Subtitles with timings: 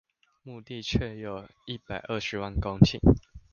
[0.41, 2.97] 牧地卻有一百二十萬公頃